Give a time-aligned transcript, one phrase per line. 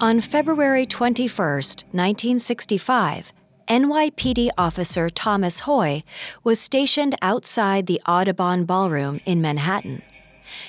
[0.00, 3.32] On February 21, 1965,
[3.68, 6.02] NYPD officer Thomas Hoy
[6.42, 10.02] was stationed outside the Audubon Ballroom in Manhattan.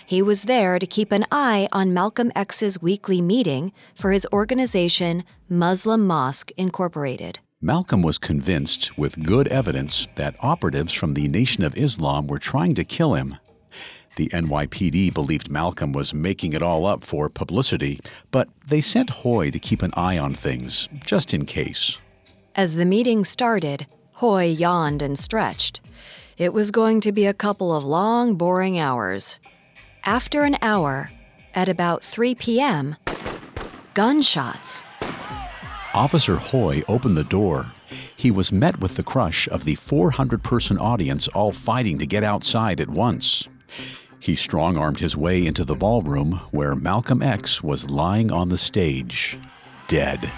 [0.06, 5.24] He was there to keep an eye on Malcolm X's weekly meeting for his organization
[5.50, 7.40] Muslim Mosque Incorporated.
[7.60, 12.76] Malcolm was convinced, with good evidence, that operatives from the Nation of Islam were trying
[12.76, 13.38] to kill him.
[14.16, 18.00] The NYPD believed Malcolm was making it all up for publicity,
[18.32, 21.98] but they sent Hoy to keep an eye on things, just in case.
[22.56, 25.82] As the meeting started, Hoy yawned and stretched.
[26.38, 29.38] It was going to be a couple of long, boring hours.
[30.06, 31.12] After an hour,
[31.54, 32.96] at about 3 p.m.,
[33.94, 34.86] gunshots.
[35.94, 37.72] Officer Hoy opened the door.
[38.16, 42.24] He was met with the crush of the 400 person audience all fighting to get
[42.24, 43.48] outside at once.
[44.26, 48.58] He strong armed his way into the ballroom where Malcolm X was lying on the
[48.58, 49.38] stage,
[49.88, 50.32] dead.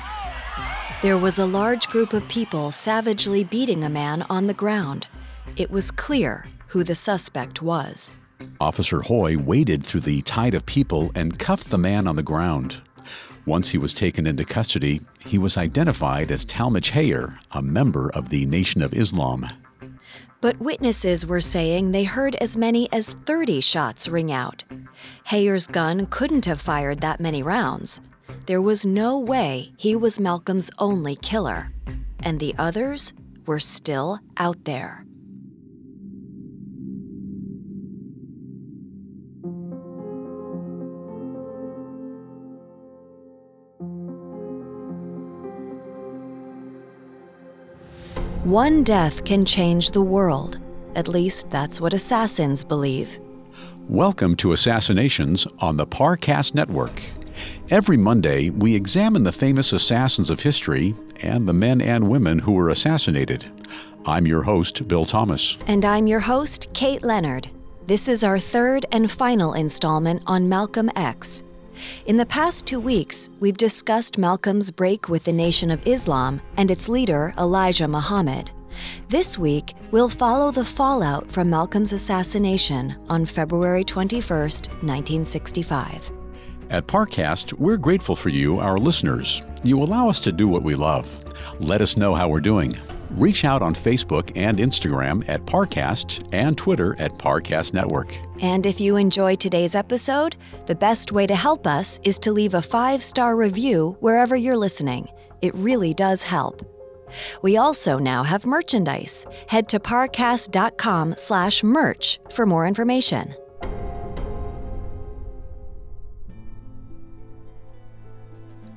[1.02, 5.08] There was a large group of people savagely beating a man on the ground.
[5.56, 8.12] It was clear who the suspect was.
[8.60, 12.82] Officer Hoy waded through the tide of people and cuffed the man on the ground.
[13.46, 18.28] Once he was taken into custody, he was identified as Talmadge Hayer, a member of
[18.28, 19.50] the Nation of Islam.
[20.40, 24.64] But witnesses were saying they heard as many as 30 shots ring out.
[25.26, 28.02] Hayer's gun couldn't have fired that many rounds.
[28.46, 31.72] There was no way he was Malcolm's only killer.
[32.24, 33.14] And the others
[33.48, 35.07] were still out there.
[48.48, 50.58] One death can change the world.
[50.96, 53.20] At least that's what assassins believe.
[53.90, 57.04] Welcome to Assassinations on the Parcast Network.
[57.70, 62.54] Every Monday, we examine the famous assassins of history and the men and women who
[62.54, 63.44] were assassinated.
[64.06, 65.58] I'm your host, Bill Thomas.
[65.68, 67.50] And I'm your host, Kate Leonard.
[67.86, 71.44] This is our third and final installment on Malcolm X.
[72.06, 76.72] In the past two weeks, we've discussed Malcolm's break with the Nation of Islam and
[76.72, 78.52] its leader, Elijah Muhammad.
[79.10, 86.12] This week, we'll follow the fallout from Malcolm's assassination on February 21, 1965.
[86.70, 89.42] At Parcast, we're grateful for you, our listeners.
[89.64, 91.10] You allow us to do what we love.
[91.60, 92.78] Let us know how we're doing.
[93.12, 98.14] Reach out on Facebook and Instagram at Parcast and Twitter at Parcast Network.
[98.42, 100.36] And if you enjoy today's episode,
[100.66, 104.58] the best way to help us is to leave a five star review wherever you're
[104.58, 105.08] listening.
[105.42, 106.62] It really does help.
[107.42, 109.26] We also now have merchandise.
[109.48, 113.34] Head to parcast.com slash merch for more information.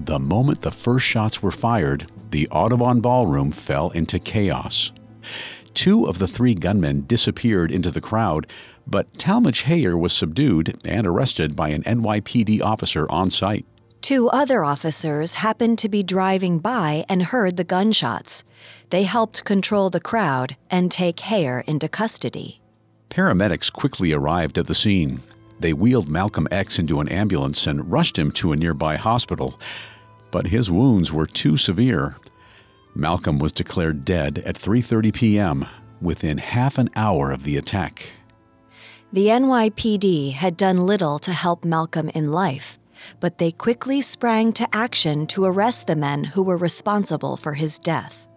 [0.02, 4.92] The moment the first shots were fired, the Audubon Ballroom fell into chaos.
[5.74, 8.46] Two of the three gunmen disappeared into the crowd,
[8.86, 13.66] but Talmadge Hayer was subdued and arrested by an NYPD officer on site.
[14.00, 18.42] Two other officers happened to be driving by and heard the gunshots.
[18.88, 22.62] They helped control the crowd and take Hayer into custody.
[23.10, 25.20] Paramedics quickly arrived at the scene.
[25.60, 29.60] They wheeled Malcolm X into an ambulance and rushed him to a nearby hospital,
[30.30, 32.16] but his wounds were too severe.
[32.94, 35.66] Malcolm was declared dead at 3:30 p.m.
[36.00, 38.10] within half an hour of the attack.
[39.12, 42.78] The NYPD had done little to help Malcolm in life,
[43.18, 47.78] but they quickly sprang to action to arrest the men who were responsible for his
[47.78, 48.28] death.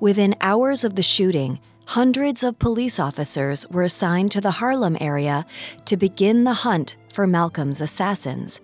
[0.00, 5.46] Within hours of the shooting, hundreds of police officers were assigned to the Harlem area
[5.84, 8.60] to begin the hunt for Malcolm's assassins.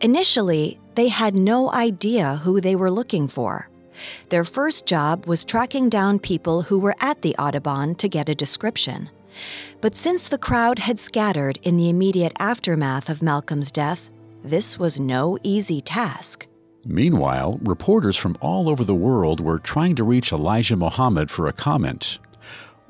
[0.00, 3.68] Initially, they had no idea who they were looking for.
[4.28, 8.34] Their first job was tracking down people who were at the Audubon to get a
[8.34, 9.10] description.
[9.80, 14.10] But since the crowd had scattered in the immediate aftermath of Malcolm's death,
[14.44, 16.46] this was no easy task.
[16.84, 21.52] Meanwhile, reporters from all over the world were trying to reach Elijah Muhammad for a
[21.52, 22.18] comment.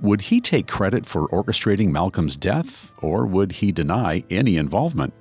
[0.03, 5.15] Would he take credit for orchestrating Malcolm's death, or would he deny any involvement?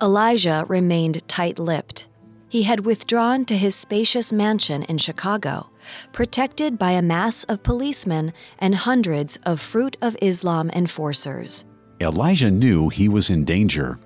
[0.00, 2.06] Elijah remained tight lipped.
[2.48, 5.70] He had withdrawn to his spacious mansion in Chicago,
[6.12, 11.64] protected by a mass of policemen and hundreds of Fruit of Islam enforcers.
[12.00, 13.98] Elijah knew he was in danger.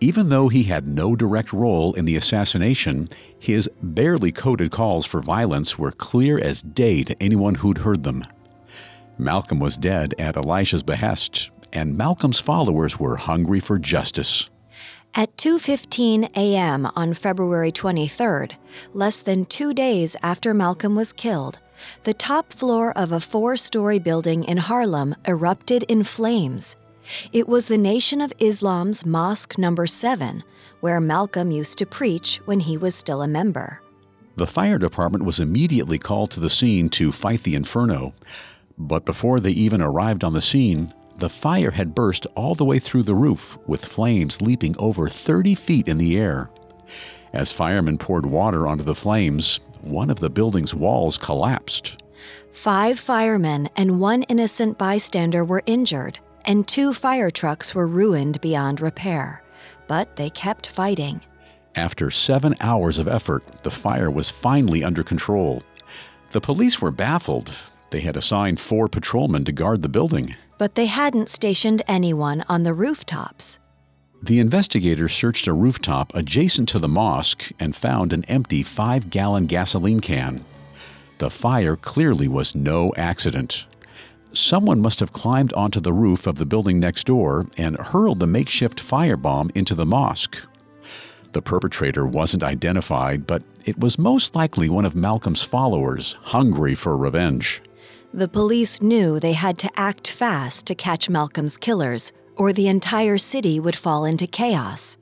[0.00, 5.22] Even though he had no direct role in the assassination, his barely coded calls for
[5.22, 8.26] violence were clear as day to anyone who'd heard them.
[9.18, 14.48] Malcolm was dead at Elijah's behest, and Malcolm's followers were hungry for justice.
[15.14, 16.86] At 2:15 a.m.
[16.96, 18.52] on February 23rd,
[18.94, 21.60] less than 2 days after Malcolm was killed,
[22.04, 26.76] the top floor of a four-story building in Harlem erupted in flames.
[27.32, 30.44] It was the Nation of Islam's Mosque number 7,
[30.80, 33.82] where Malcolm used to preach when he was still a member.
[34.36, 38.14] The fire department was immediately called to the scene to fight the inferno.
[38.78, 42.78] But before they even arrived on the scene, the fire had burst all the way
[42.78, 46.50] through the roof, with flames leaping over 30 feet in the air.
[47.32, 52.02] As firemen poured water onto the flames, one of the building's walls collapsed.
[52.52, 58.80] Five firemen and one innocent bystander were injured, and two fire trucks were ruined beyond
[58.80, 59.42] repair.
[59.86, 61.20] But they kept fighting.
[61.74, 65.62] After seven hours of effort, the fire was finally under control.
[66.32, 67.50] The police were baffled.
[67.92, 70.34] They had assigned four patrolmen to guard the building.
[70.56, 73.58] But they hadn't stationed anyone on the rooftops.
[74.22, 79.44] The investigators searched a rooftop adjacent to the mosque and found an empty five gallon
[79.44, 80.42] gasoline can.
[81.18, 83.66] The fire clearly was no accident.
[84.32, 88.26] Someone must have climbed onto the roof of the building next door and hurled the
[88.26, 90.38] makeshift firebomb into the mosque.
[91.32, 96.96] The perpetrator wasn't identified, but it was most likely one of Malcolm's followers, hungry for
[96.96, 97.60] revenge.
[98.14, 103.16] The police knew they had to act fast to catch Malcolm's killers, or the entire
[103.16, 104.98] city would fall into chaos.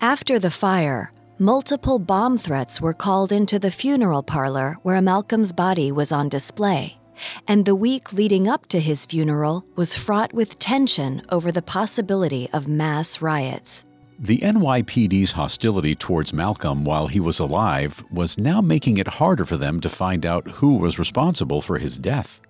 [0.00, 5.92] After the fire, multiple bomb threats were called into the funeral parlor where Malcolm's body
[5.92, 6.98] was on display,
[7.46, 12.48] and the week leading up to his funeral was fraught with tension over the possibility
[12.52, 13.84] of mass riots.
[14.24, 19.56] The NYPD's hostility towards Malcolm while he was alive was now making it harder for
[19.56, 22.40] them to find out who was responsible for his death.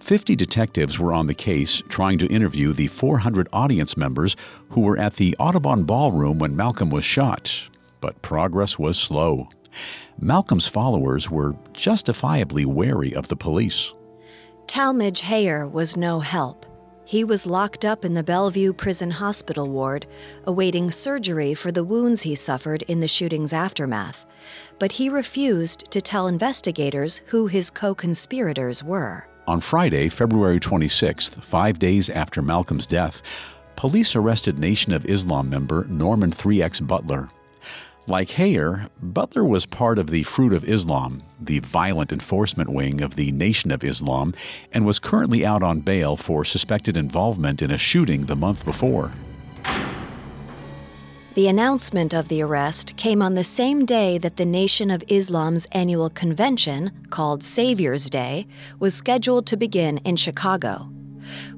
[0.00, 4.34] Fifty detectives were on the case trying to interview the 400 audience members
[4.70, 7.62] who were at the Audubon Ballroom when Malcolm was shot,
[8.00, 9.48] but progress was slow.
[10.18, 13.92] Malcolm's followers were justifiably wary of the police.
[14.66, 16.66] Talmadge Hayer was no help.
[17.08, 20.06] He was locked up in the Bellevue Prison Hospital ward,
[20.44, 24.26] awaiting surgery for the wounds he suffered in the shooting's aftermath.
[24.78, 29.26] But he refused to tell investigators who his co conspirators were.
[29.46, 33.22] On Friday, February 26th, five days after Malcolm's death,
[33.74, 37.30] police arrested Nation of Islam member Norman 3X Butler.
[38.08, 43.16] Like Hayer, Butler was part of the Fruit of Islam, the violent enforcement wing of
[43.16, 44.32] the Nation of Islam,
[44.72, 49.12] and was currently out on bail for suspected involvement in a shooting the month before.
[51.34, 55.66] The announcement of the arrest came on the same day that the Nation of Islam's
[55.72, 58.46] annual convention, called Savior's Day,
[58.78, 60.88] was scheduled to begin in Chicago.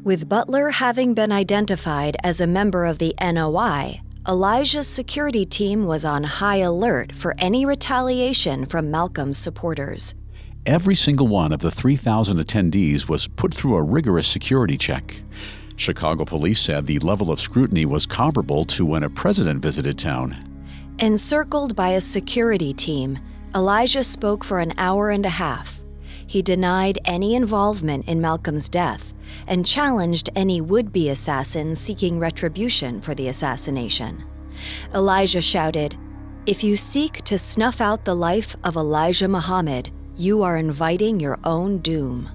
[0.03, 6.05] With Butler having been identified as a member of the NOI, Elijah's security team was
[6.05, 10.15] on high alert for any retaliation from Malcolm's supporters.
[10.67, 15.23] Every single one of the 3,000 attendees was put through a rigorous security check.
[15.77, 20.37] Chicago police said the level of scrutiny was comparable to when a president visited town.
[20.99, 23.19] Encircled by a security team,
[23.55, 25.81] Elijah spoke for an hour and a half.
[26.27, 29.15] He denied any involvement in Malcolm's death
[29.47, 34.25] and challenged any would be assassins seeking retribution for the assassination.
[34.95, 35.97] Elijah shouted,
[36.47, 41.39] If you seek to snuff out the life of Elijah Muhammad, you are inviting your
[41.45, 42.29] own doom.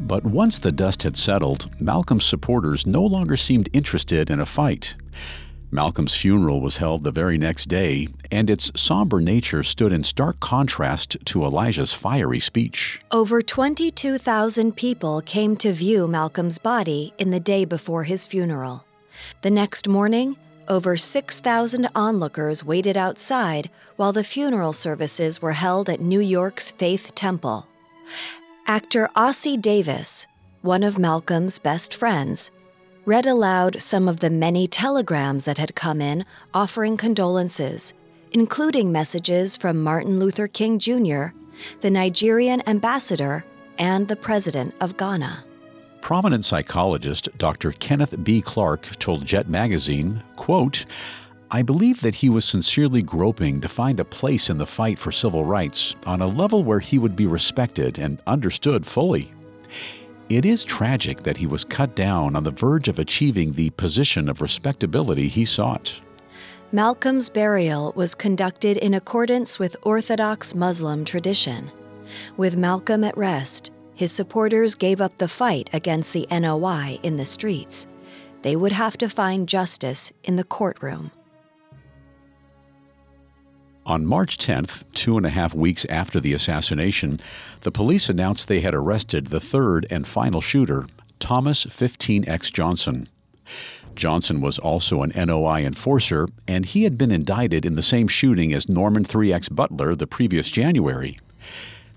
[0.00, 4.96] But once the dust had settled, Malcolm's supporters no longer seemed interested in a fight.
[5.74, 10.38] Malcolm's funeral was held the very next day, and its somber nature stood in stark
[10.38, 13.00] contrast to Elijah's fiery speech.
[13.10, 18.84] Over 22,000 people came to view Malcolm's body in the day before his funeral.
[19.42, 20.36] The next morning,
[20.68, 27.16] over 6,000 onlookers waited outside while the funeral services were held at New York's Faith
[27.16, 27.66] Temple.
[28.68, 30.28] Actor Ossie Davis,
[30.62, 32.52] one of Malcolm's best friends,
[33.06, 37.92] read aloud some of the many telegrams that had come in offering condolences,
[38.32, 41.26] including messages from Martin Luther King Jr.,
[41.82, 43.44] the Nigerian ambassador,
[43.78, 45.44] and the president of Ghana.
[46.00, 47.72] Prominent psychologist Dr.
[47.72, 48.40] Kenneth B.
[48.40, 50.86] Clark told Jet magazine, quote,
[51.50, 55.12] I believe that he was sincerely groping to find a place in the fight for
[55.12, 59.32] civil rights on a level where he would be respected and understood fully.
[60.28, 64.28] It is tragic that he was cut down on the verge of achieving the position
[64.28, 66.00] of respectability he sought.
[66.72, 71.70] Malcolm's burial was conducted in accordance with Orthodox Muslim tradition.
[72.36, 77.24] With Malcolm at rest, his supporters gave up the fight against the NOI in the
[77.24, 77.86] streets.
[78.42, 81.12] They would have to find justice in the courtroom.
[83.86, 87.18] On March 10th, two and a half weeks after the assassination,
[87.60, 90.86] the police announced they had arrested the third and final shooter,
[91.18, 93.10] Thomas 15X Johnson.
[93.94, 98.54] Johnson was also an NOI enforcer, and he had been indicted in the same shooting
[98.54, 101.18] as Norman 3X Butler the previous January.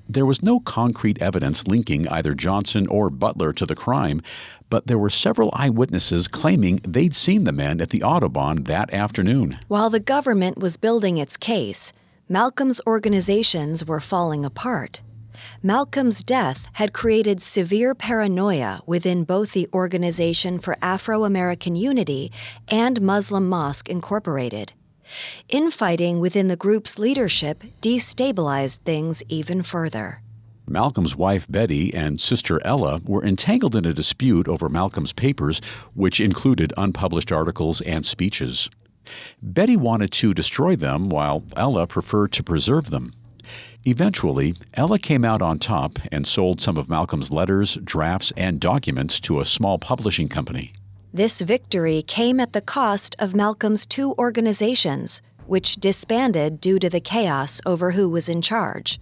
[0.10, 4.22] There was no concrete evidence linking either Johnson or Butler to the crime,
[4.70, 9.60] but there were several eyewitnesses claiming they'd seen the men at the Audubon that afternoon.
[9.68, 11.92] While the government was building its case,
[12.30, 15.02] Malcolm's organizations were falling apart.
[15.62, 22.32] Malcolm's death had created severe paranoia within both the Organization for Afro American Unity
[22.70, 24.74] and Muslim Mosque Incorporated.
[25.50, 30.22] Infighting within the group's leadership destabilized things even further.
[30.70, 35.62] Malcolm's wife Betty and sister Ella were entangled in a dispute over Malcolm's papers,
[35.94, 38.70] which included unpublished articles and speeches.
[39.42, 43.14] Betty wanted to destroy them, while Ella preferred to preserve them.
[43.86, 49.22] Eventually, Ella came out on top and sold some of Malcolm's letters, drafts, and documents
[49.22, 50.74] to a small publishing company.
[51.14, 57.00] This victory came at the cost of Malcolm's two organizations, which disbanded due to the
[57.00, 59.00] chaos over who was in charge.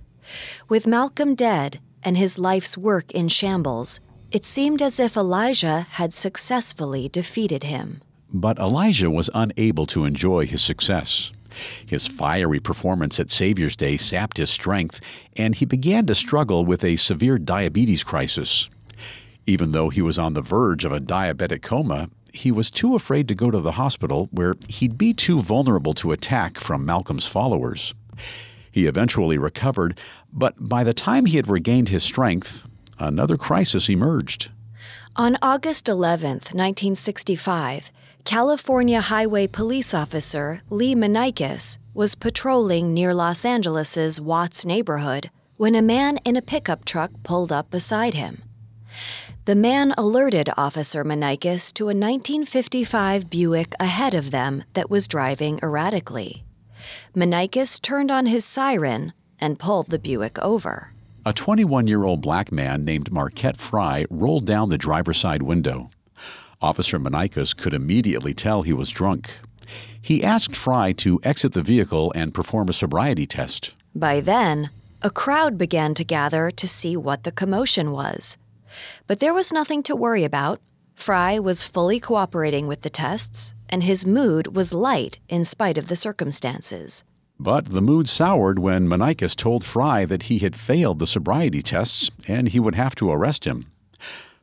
[0.69, 3.99] With Malcolm dead and his life's work in shambles,
[4.31, 8.01] it seemed as if Elijah had successfully defeated him.
[8.31, 11.31] But Elijah was unable to enjoy his success.
[11.85, 14.99] His fiery performance at Savior's Day sapped his strength,
[15.37, 18.69] and he began to struggle with a severe diabetes crisis.
[19.47, 23.27] Even though he was on the verge of a diabetic coma, he was too afraid
[23.27, 27.93] to go to the hospital where he'd be too vulnerable to attack from Malcolm's followers.
[28.71, 29.99] He eventually recovered,
[30.33, 32.65] but by the time he had regained his strength,
[32.99, 34.51] another crisis emerged.
[35.15, 37.91] On August 11, 1965,
[38.25, 45.81] California Highway Police Officer Lee Minikus was patrolling near Los Angeles's Watts neighborhood when a
[45.81, 48.41] man in a pickup truck pulled up beside him.
[49.45, 55.59] The man alerted Officer Minikus to a 1955 Buick ahead of them that was driving
[55.61, 56.43] erratically.
[57.15, 60.93] Minikus turned on his siren and pulled the Buick over.
[61.27, 65.91] A 21 year old black man named Marquette Frye rolled down the driver's side window.
[66.59, 69.29] Officer Minikus could immediately tell he was drunk.
[70.01, 73.75] He asked Frye to exit the vehicle and perform a sobriety test.
[73.93, 74.71] By then,
[75.03, 78.39] a crowd began to gather to see what the commotion was.
[79.07, 80.59] But there was nothing to worry about.
[80.95, 85.87] Frye was fully cooperating with the tests, and his mood was light in spite of
[85.87, 87.03] the circumstances.
[87.39, 92.09] But the mood soured when Minikus told Frye that he had failed the sobriety tests
[92.27, 93.71] and he would have to arrest him.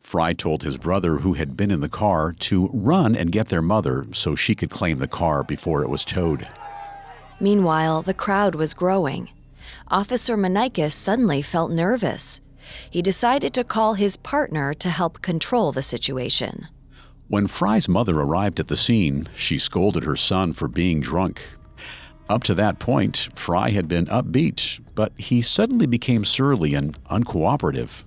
[0.03, 3.63] Frye told his brother, who had been in the car, to run and get their
[3.63, 6.47] mother so she could claim the car before it was towed.
[7.41, 9.31] Meanwhile, the crowd was growing.
[9.89, 12.43] Officer Minikus suddenly felt nervous.
[12.91, 16.69] He decided to call his partner to help control the situation.
[17.29, 21.43] When Frye's mother arrived at the scene, she scolded her son for being drunk.
[22.29, 28.05] Up to that point, Frye had been upbeat, but he suddenly became surly and uncooperative.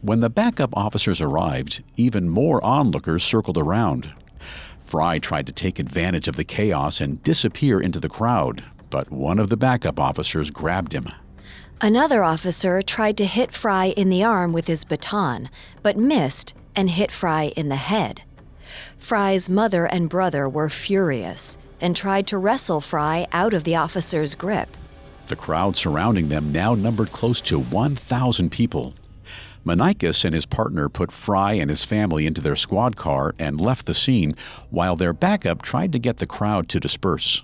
[0.00, 4.12] When the backup officers arrived, even more onlookers circled around.
[4.84, 9.38] Frye tried to take advantage of the chaos and disappear into the crowd, but one
[9.38, 11.10] of the backup officers grabbed him.
[11.80, 15.48] Another officer tried to hit Frye in the arm with his baton,
[15.80, 18.22] but missed and hit Frye in the head.
[18.98, 24.34] Frye's mother and brother were furious and tried to wrestle Frye out of the officer's
[24.34, 24.76] grip.
[25.28, 28.94] The crowd surrounding them now numbered close to 1,000 people.
[29.64, 33.86] Minikus and his partner put Frye and his family into their squad car and left
[33.86, 34.34] the scene,
[34.70, 37.42] while their backup tried to get the crowd to disperse.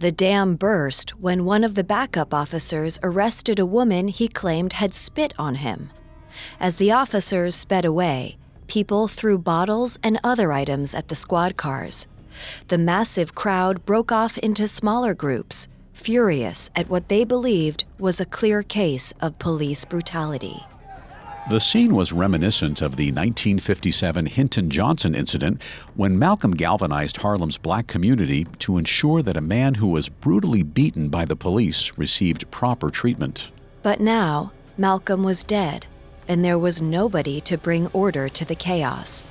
[0.00, 4.94] The dam burst when one of the backup officers arrested a woman he claimed had
[4.94, 5.90] spit on him.
[6.58, 12.08] As the officers sped away, people threw bottles and other items at the squad cars.
[12.68, 18.32] The massive crowd broke off into smaller groups, furious at what they believed was a
[18.38, 20.64] clear case of police brutality.
[21.50, 25.60] The scene was reminiscent of the 1957 Hinton Johnson incident
[25.96, 31.08] when Malcolm galvanized Harlem's black community to ensure that a man who was brutally beaten
[31.08, 33.50] by the police received proper treatment.
[33.82, 35.86] But now, Malcolm was dead,
[36.28, 39.24] and there was nobody to bring order to the chaos,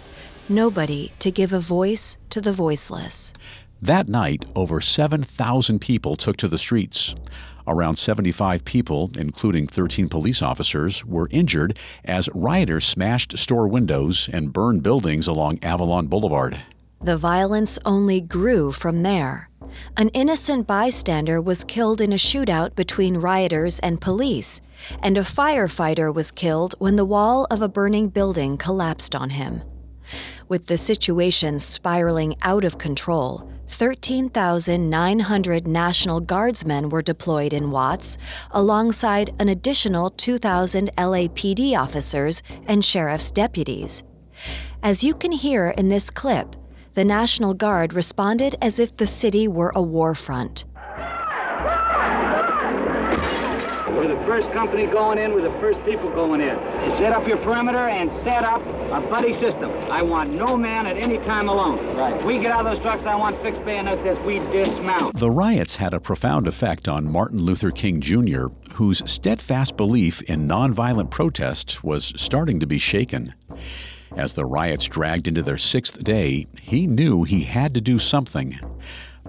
[0.50, 3.34] nobody to give a voice to the voiceless.
[3.82, 7.16] That night, over 7,000 people took to the streets.
[7.70, 14.52] Around 75 people, including 13 police officers, were injured as rioters smashed store windows and
[14.52, 16.60] burned buildings along Avalon Boulevard.
[17.00, 19.52] The violence only grew from there.
[19.96, 24.62] An innocent bystander was killed in a shootout between rioters and police,
[25.04, 29.62] and a firefighter was killed when the wall of a burning building collapsed on him.
[30.48, 33.48] With the situation spiraling out of control,
[33.80, 38.18] 13,900 National Guardsmen were deployed in Watts,
[38.52, 44.04] alongside an additional 2,000 LAPD officers and sheriff's deputies.
[44.84, 46.58] As you can hear in this clip,
[46.94, 50.66] the National Guard responded as if the city were a war front.
[54.00, 56.56] We're the first company going in, we're the first people going in.
[57.00, 59.70] Set up your perimeter and set up a buddy system.
[59.92, 61.98] I want no man at any time alone.
[61.98, 62.16] Right.
[62.18, 65.18] If we get out of those trucks, I want fixed bayonets as we dismount.
[65.18, 70.48] The riots had a profound effect on Martin Luther King Jr., whose steadfast belief in
[70.48, 73.34] nonviolent protest was starting to be shaken.
[74.16, 78.62] As the riots dragged into their sixth day, he knew he had to do something.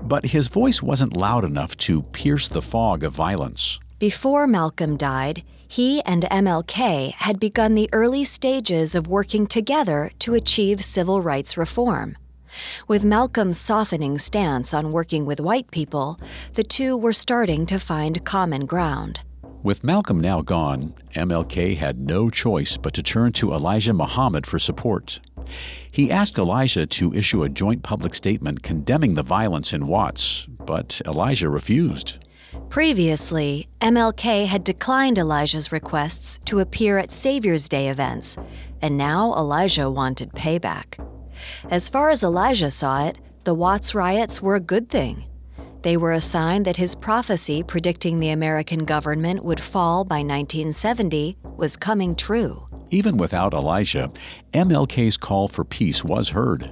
[0.00, 3.80] But his voice wasn't loud enough to pierce the fog of violence.
[4.00, 10.32] Before Malcolm died, he and MLK had begun the early stages of working together to
[10.32, 12.16] achieve civil rights reform.
[12.88, 16.18] With Malcolm's softening stance on working with white people,
[16.54, 19.22] the two were starting to find common ground.
[19.62, 24.58] With Malcolm now gone, MLK had no choice but to turn to Elijah Muhammad for
[24.58, 25.20] support.
[25.90, 31.02] He asked Elijah to issue a joint public statement condemning the violence in Watts, but
[31.04, 32.16] Elijah refused.
[32.68, 38.38] Previously, MLK had declined Elijah's requests to appear at Savior's Day events,
[38.82, 40.98] and now Elijah wanted payback.
[41.70, 45.24] As far as Elijah saw it, the Watts riots were a good thing.
[45.82, 51.38] They were a sign that his prophecy predicting the American government would fall by 1970
[51.56, 52.66] was coming true.
[52.90, 54.10] Even without Elijah,
[54.52, 56.70] MLK's call for peace was heard.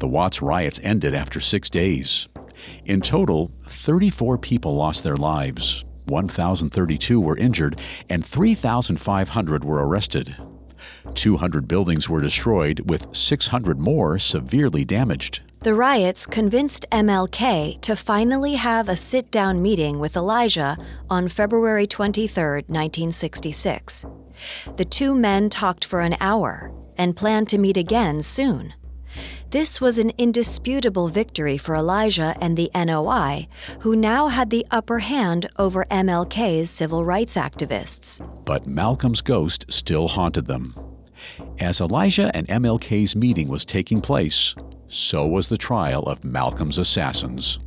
[0.00, 2.28] The Watts riots ended after six days.
[2.84, 10.36] In total, 34 people lost their lives, 1,032 were injured, and 3,500 were arrested.
[11.14, 15.40] 200 buildings were destroyed, with 600 more severely damaged.
[15.60, 20.76] The riots convinced MLK to finally have a sit down meeting with Elijah
[21.10, 24.06] on February 23, 1966.
[24.76, 28.74] The two men talked for an hour and planned to meet again soon.
[29.50, 33.48] This was an indisputable victory for Elijah and the NOI,
[33.80, 38.20] who now had the upper hand over MLK's civil rights activists.
[38.44, 40.74] But Malcolm's ghost still haunted them.
[41.58, 44.54] As Elijah and MLK's meeting was taking place,
[44.88, 47.58] so was the trial of Malcolm's assassins.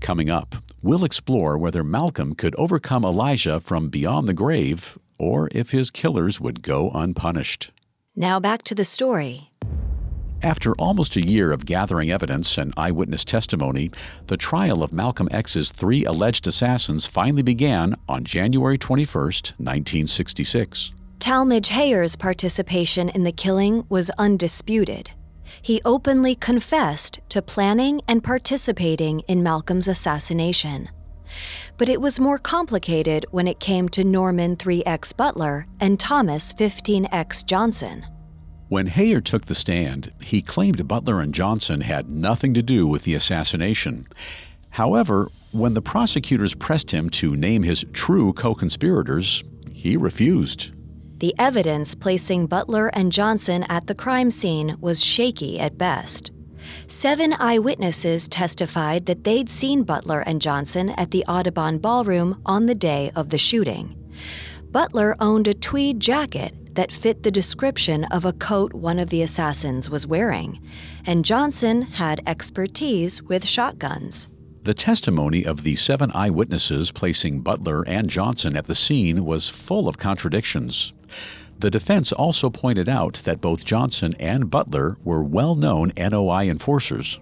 [0.00, 5.70] Coming up, we'll explore whether Malcolm could overcome Elijah from beyond the grave or if
[5.70, 7.72] his killers would go unpunished.
[8.20, 9.50] Now back to the story.
[10.42, 13.90] After almost a year of gathering evidence and eyewitness testimony,
[14.26, 20.92] the trial of Malcolm X's three alleged assassins finally began on January 21, 1966.
[21.18, 25.12] Talmadge Hayer's participation in the killing was undisputed.
[25.62, 30.90] He openly confessed to planning and participating in Malcolm's assassination.
[31.78, 37.44] But it was more complicated when it came to Norman 3X Butler and Thomas 15X
[37.44, 38.06] Johnson.
[38.68, 43.02] When Hayer took the stand, he claimed Butler and Johnson had nothing to do with
[43.02, 44.06] the assassination.
[44.70, 50.70] However, when the prosecutors pressed him to name his true co conspirators, he refused.
[51.18, 56.30] The evidence placing Butler and Johnson at the crime scene was shaky at best.
[56.86, 62.74] Seven eyewitnesses testified that they'd seen Butler and Johnson at the Audubon Ballroom on the
[62.74, 63.96] day of the shooting.
[64.70, 69.22] Butler owned a tweed jacket that fit the description of a coat one of the
[69.22, 70.60] assassins was wearing,
[71.06, 74.28] and Johnson had expertise with shotguns.
[74.62, 79.88] The testimony of the seven eyewitnesses placing Butler and Johnson at the scene was full
[79.88, 80.92] of contradictions.
[81.60, 87.20] The defense also pointed out that both Johnson and Butler were well known NOI enforcers.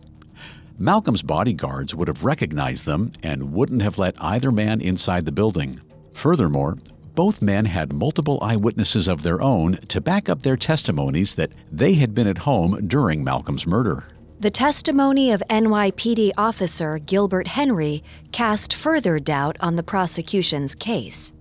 [0.78, 5.80] Malcolm's bodyguards would have recognized them and wouldn't have let either man inside the building.
[6.12, 6.78] Furthermore,
[7.16, 11.94] both men had multiple eyewitnesses of their own to back up their testimonies that they
[11.94, 14.04] had been at home during Malcolm's murder.
[14.38, 21.32] The testimony of NYPD officer Gilbert Henry cast further doubt on the prosecution's case.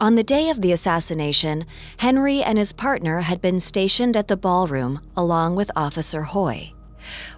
[0.00, 1.66] On the day of the assassination,
[1.98, 6.72] Henry and his partner had been stationed at the ballroom along with Officer Hoy.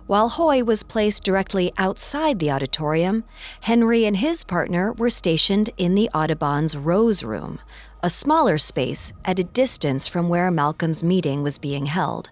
[0.06, 3.24] While Hoy was placed directly outside the auditorium,
[3.62, 7.58] Henry and his partner were stationed in the Audubon's Rose Room,
[8.00, 12.30] a smaller space at a distance from where Malcolm's meeting was being held.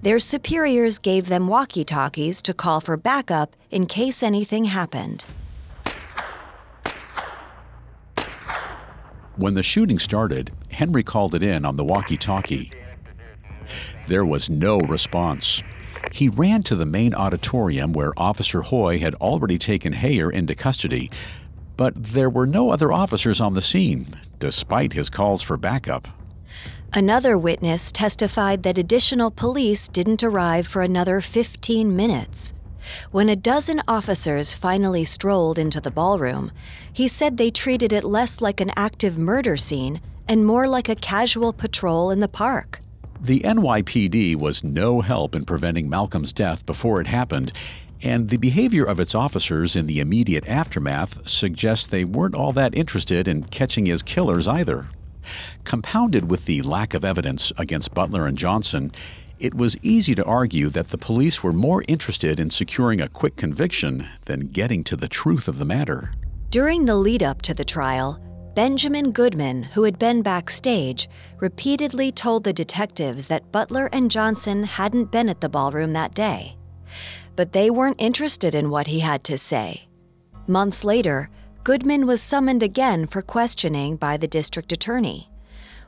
[0.00, 5.24] Their superiors gave them walkie talkies to call for backup in case anything happened.
[9.40, 12.70] When the shooting started, Henry called it in on the walkie talkie.
[14.06, 15.62] There was no response.
[16.12, 21.10] He ran to the main auditorium where Officer Hoy had already taken Hayer into custody,
[21.78, 26.06] but there were no other officers on the scene, despite his calls for backup.
[26.92, 32.52] Another witness testified that additional police didn't arrive for another 15 minutes.
[33.10, 36.52] When a dozen officers finally strolled into the ballroom,
[36.92, 40.94] he said they treated it less like an active murder scene and more like a
[40.94, 42.80] casual patrol in the park.
[43.20, 47.52] The NYPD was no help in preventing Malcolm's death before it happened,
[48.02, 52.74] and the behavior of its officers in the immediate aftermath suggests they weren't all that
[52.74, 54.88] interested in catching his killers either.
[55.64, 58.90] Compounded with the lack of evidence against Butler and Johnson,
[59.40, 63.36] it was easy to argue that the police were more interested in securing a quick
[63.36, 66.12] conviction than getting to the truth of the matter.
[66.50, 68.20] During the lead up to the trial,
[68.54, 75.12] Benjamin Goodman, who had been backstage, repeatedly told the detectives that Butler and Johnson hadn't
[75.12, 76.56] been at the ballroom that day.
[77.36, 79.88] But they weren't interested in what he had to say.
[80.46, 81.30] Months later,
[81.62, 85.29] Goodman was summoned again for questioning by the district attorney.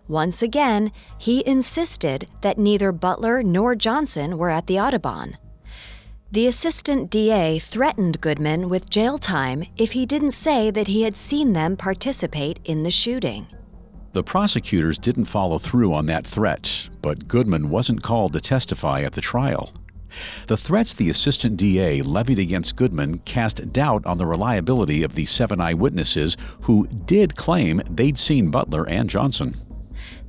[0.09, 5.37] Once again, he insisted that neither Butler nor Johnson were at the Audubon.
[6.33, 11.15] The assistant DA threatened Goodman with jail time if he didn't say that he had
[11.15, 13.47] seen them participate in the shooting.
[14.13, 19.13] The prosecutors didn't follow through on that threat, but Goodman wasn't called to testify at
[19.13, 19.73] the trial.
[20.47, 25.27] The threats the assistant DA levied against Goodman cast doubt on the reliability of the
[25.27, 29.55] seven eyewitnesses who did claim they'd seen Butler and Johnson.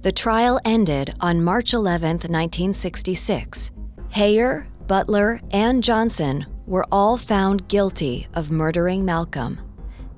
[0.02, 3.72] The trial ended on March 11, 1966.
[4.10, 9.60] Hayer, Butler, and Johnson were all found guilty of murdering Malcolm.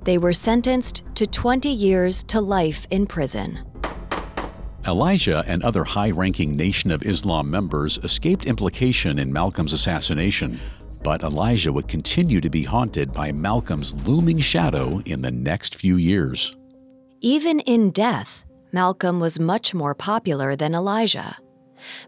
[0.03, 3.59] They were sentenced to 20 years to life in prison.
[4.87, 10.59] Elijah and other high ranking Nation of Islam members escaped implication in Malcolm's assassination,
[11.01, 15.97] but Elijah would continue to be haunted by Malcolm's looming shadow in the next few
[15.97, 16.55] years.
[17.21, 21.37] Even in death, Malcolm was much more popular than Elijah.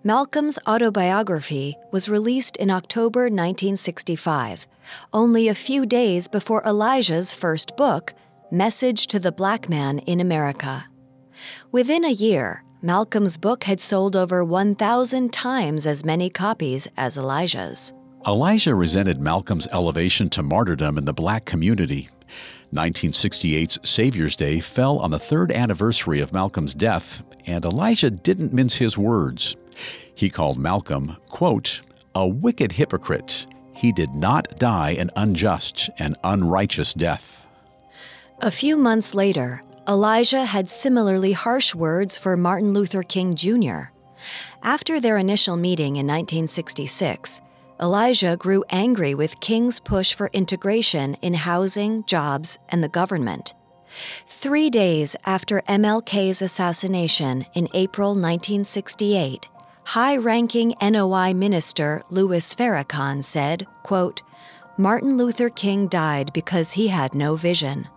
[0.03, 4.67] Malcolm's autobiography was released in October 1965,
[5.13, 8.13] only a few days before Elijah's first book,
[8.51, 10.85] Message to the Black Man in America.
[11.71, 17.93] Within a year, Malcolm's book had sold over 1,000 times as many copies as Elijah's.
[18.25, 22.09] Elijah resented Malcolm's elevation to martyrdom in the black community
[22.73, 28.75] 1968's Savior's Day fell on the third anniversary of Malcolm's death, and Elijah didn't mince
[28.75, 29.55] his words.
[30.13, 31.81] He called Malcolm, quote,
[32.13, 33.45] a wicked hypocrite.
[33.73, 37.45] He did not die an unjust and unrighteous death.
[38.41, 43.91] A few months later, Elijah had similarly harsh words for Martin Luther King Jr.
[44.61, 47.41] After their initial meeting in 1966,
[47.79, 53.53] Elijah grew angry with King's push for integration in housing, jobs, and the government.
[54.25, 59.47] Three days after MLK's assassination in April 1968,
[59.85, 64.23] high ranking NOI minister Louis Farrakhan said, quote,
[64.77, 67.87] Martin Luther King died because he had no vision.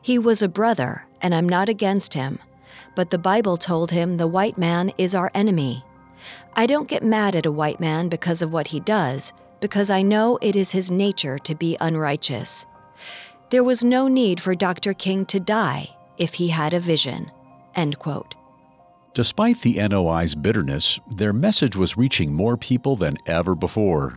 [0.00, 2.40] He was a brother, and I'm not against him,
[2.94, 5.84] but the Bible told him the white man is our enemy.
[6.54, 10.02] I don't get mad at a white man because of what he does, because I
[10.02, 12.66] know it is his nature to be unrighteous.
[13.50, 14.94] There was no need for Dr.
[14.94, 17.30] King to die if he had a vision.
[17.74, 18.34] End quote.
[19.14, 24.16] Despite the NOI's bitterness, their message was reaching more people than ever before.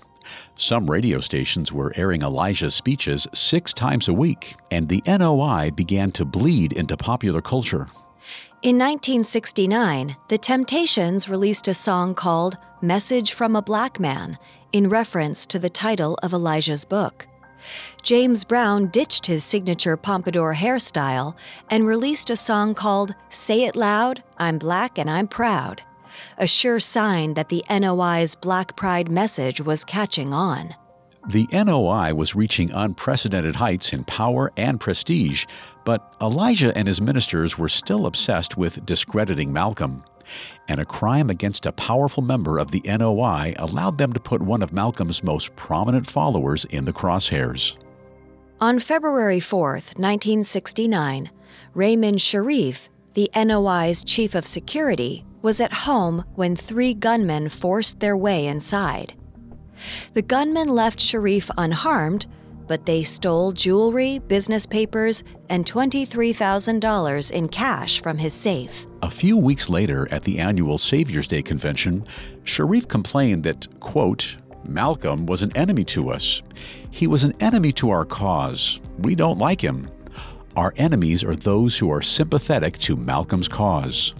[0.56, 6.12] Some radio stations were airing Elijah's speeches six times a week, and the NOI began
[6.12, 7.88] to bleed into popular culture.
[8.68, 14.38] In 1969, The Temptations released a song called Message from a Black Man
[14.74, 17.30] in reference to the title of Elijah's book.
[18.04, 21.34] James Brown ditched his signature pompadour hairstyle
[21.70, 25.82] and released a song called Say It Loud, I'm Black and I'm Proud,
[26.38, 30.76] a sure sign that the NOI's Black Pride message was catching on.
[31.30, 35.46] The NOI was reaching unprecedented heights in power and prestige,
[35.88, 40.04] but Elijah and his ministers were still obsessed with discrediting Malcolm.
[40.68, 44.62] And a crime against a powerful member of the NOI allowed them to put one
[44.62, 47.78] of Malcolm's most prominent followers in the crosshairs.
[48.60, 51.32] On February 4, 1969,
[51.74, 58.18] Raymond Sharrieff, the NOI's chief of security, was at home when three gunmen forced their
[58.18, 59.14] way inside.
[60.12, 62.28] The gunmen left Sharrieff unharmed,
[62.68, 68.88] but they stole jewelry, business papers, and $23,000 in cash from his safe.
[69.02, 72.06] A few weeks later, at the annual Savior's Day convention,
[72.44, 76.42] Sharrieff complained that, quote, Malcolm was an enemy to us.
[76.92, 78.80] He was an enemy to our cause.
[79.00, 79.90] We don't like him.
[80.56, 84.14] Our enemies are those who are sympathetic to Malcolm's cause.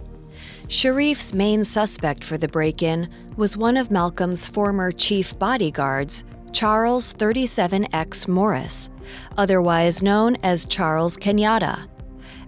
[0.68, 7.14] Sharrieff's main suspect for the break in was one of Malcolm's former chief bodyguards, Charles
[7.14, 8.90] 37X Morris,
[9.36, 11.88] otherwise known as Charles Kenyatta.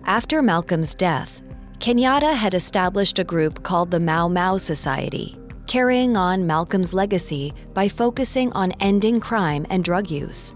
[0.05, 1.43] After Malcolm's death,
[1.79, 7.89] Kenyatta had established a group called the Mau Mau Society, carrying on Malcolm's legacy by
[7.89, 10.55] focusing on ending crime and drug use.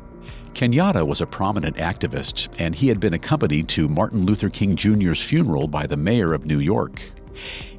[0.55, 5.21] Kenyatta was a prominent activist, and he had been accompanied to Martin Luther King Jr.'s
[5.21, 7.01] funeral by the mayor of New York.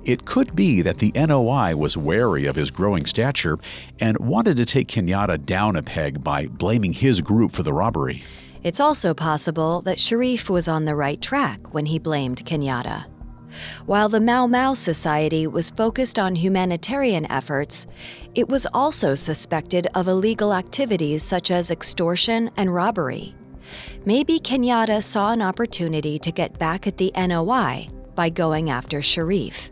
[0.05, 3.57] It could be that the NOI was wary of his growing stature
[3.99, 8.23] and wanted to take Kenyatta down a peg by blaming his group for the robbery.
[8.63, 13.05] It's also possible that Sharrieff was on the right track when he blamed Kenyatta.
[13.87, 17.87] While the Mau Mau Society was focused on humanitarian efforts,
[18.35, 23.33] it was also suspected of illegal activities such as extortion and robbery.
[24.05, 29.71] Maybe Kenyatta saw an opportunity to get back at the NOI by going after Sharrieff.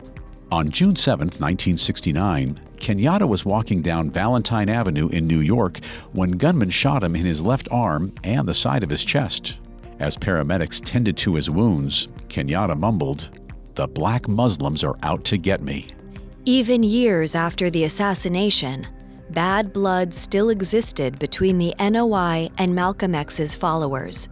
[0.54, 5.80] On June 7, 1969, Kenyatta was walking down Valentine Avenue in New York
[6.12, 9.58] when gunmen shot him in his left arm and the side of his chest.
[9.98, 13.30] As paramedics tended to his wounds, Kenyatta mumbled,
[13.74, 15.88] The black Muslims are out to get me.
[16.44, 18.86] Even years after the assassination,
[19.30, 24.28] bad blood still existed between the NOI and Malcolm X's followers.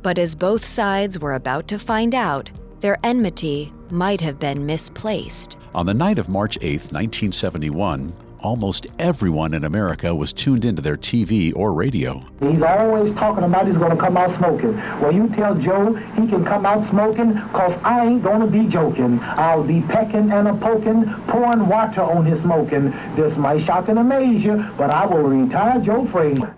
[0.00, 2.48] But as both sides were about to find out,
[2.80, 5.58] their enmity might have been misplaced.
[5.74, 10.96] On the night of March 8, 1971, almost everyone in America was tuned into their
[10.96, 12.20] TV or radio.
[12.40, 14.76] He's always talking about he's going to come out smoking.
[15.00, 18.66] Well, you tell Joe he can come out smoking because I ain't going to be
[18.66, 19.20] joking.
[19.22, 22.90] I'll be pecking and a poking, pouring water on his smoking.
[23.16, 26.56] This might shock and amaze you, but I will retire Joe Frazier.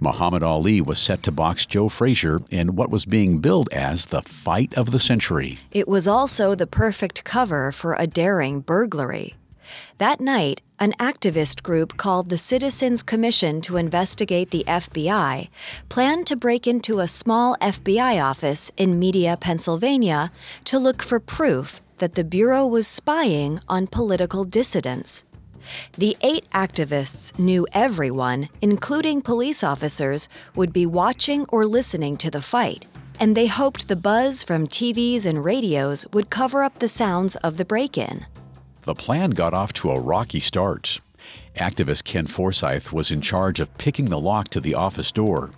[0.00, 4.22] Muhammad Ali was set to box Joe Frazier in what was being billed as the
[4.22, 5.58] fight of the century.
[5.70, 9.34] It was also the perfect cover for a daring burglary.
[9.98, 15.48] That night, an activist group called the Citizens Commission to Investigate the FBI
[15.88, 20.30] planned to break into a small FBI office in Media, Pennsylvania,
[20.64, 25.24] to look for proof that the Bureau was spying on political dissidents.
[25.96, 32.42] The eight activists knew everyone, including police officers, would be watching or listening to the
[32.42, 32.86] fight,
[33.20, 37.56] and they hoped the buzz from TVs and radios would cover up the sounds of
[37.56, 38.26] the break in.
[38.82, 41.00] The plan got off to a rocky start.
[41.56, 45.50] Activist Ken Forsyth was in charge of picking the lock to the office door.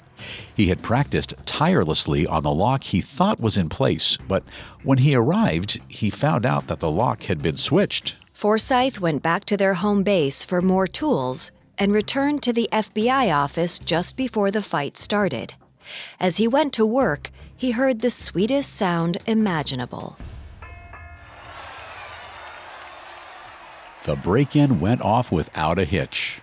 [0.55, 4.45] He had practiced tirelessly on the lock he thought was in place, but
[4.83, 8.17] when he arrived, he found out that the lock had been switched.
[8.41, 13.31] Forsyth went back to their home base for more tools and returned to the FBI
[13.31, 15.53] office just before the fight started.
[16.19, 20.17] As he went to work, he heard the sweetest sound imaginable.
[24.05, 26.41] The break in went off without a hitch.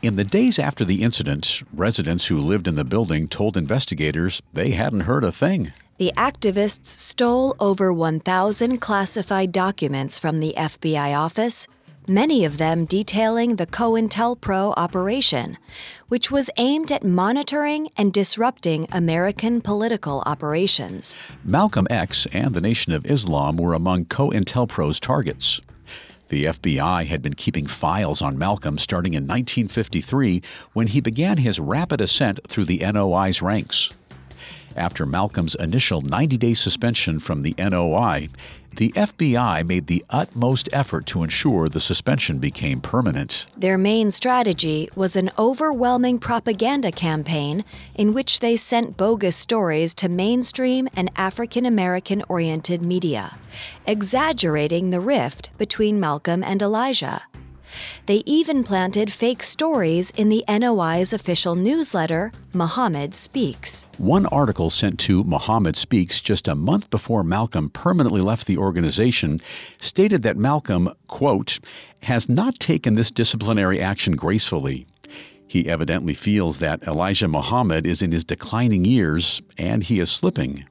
[0.00, 4.70] In the days after the incident, residents who lived in the building told investigators they
[4.70, 5.72] hadn't heard a thing.
[5.98, 11.68] The activists stole over 1,000 classified documents from the FBI office,
[12.08, 15.58] many of them detailing the COINTELPRO operation,
[16.08, 21.16] which was aimed at monitoring and disrupting American political operations.
[21.44, 25.60] Malcolm X and the Nation of Islam were among COINTELPRO's targets.
[26.30, 30.40] The FBI had been keeping files on Malcolm starting in 1953
[30.72, 33.90] when he began his rapid ascent through the NOI's ranks.
[34.76, 38.28] After Malcolm's initial 90 day suspension from the NOI,
[38.76, 43.44] the FBI made the utmost effort to ensure the suspension became permanent.
[43.54, 50.08] Their main strategy was an overwhelming propaganda campaign in which they sent bogus stories to
[50.08, 53.36] mainstream and African American oriented media,
[53.86, 57.22] exaggerating the rift between Malcolm and Elijah.
[58.06, 63.86] They even planted fake stories in the NOI's official newsletter, Muhammad Speaks.
[63.98, 69.38] One article sent to Muhammad Speaks just a month before Malcolm permanently left the organization
[69.78, 71.58] stated that Malcolm, quote,
[72.02, 74.86] has not taken this disciplinary action gracefully.
[75.46, 80.64] He evidently feels that Elijah Muhammad is in his declining years and he is slipping.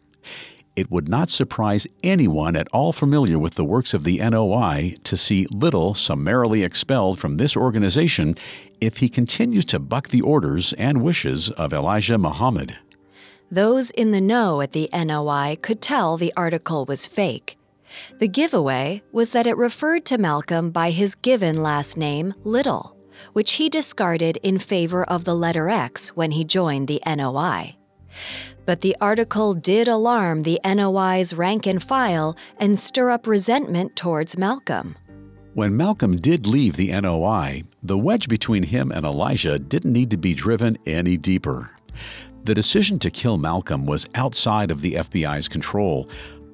[0.75, 5.17] It would not surprise anyone at all familiar with the works of the NOI to
[5.17, 8.35] see Little summarily expelled from this organization
[8.79, 12.77] if he continues to buck the orders and wishes of Elijah Muhammad.
[13.51, 17.57] Those in the know at the NOI could tell the article was fake.
[18.19, 22.95] The giveaway was that it referred to Malcolm by his given last name, Little,
[23.33, 27.75] which he discarded in favor of the letter X when he joined the NOI.
[28.65, 34.37] But the article did alarm the NOI's rank and file and stir up resentment towards
[34.37, 34.95] Malcolm.
[35.53, 40.17] When Malcolm did leave the NOI, the wedge between him and Elijah didn't need to
[40.17, 41.71] be driven any deeper.
[42.43, 46.09] The decision to kill Malcolm was outside of the FBI's control,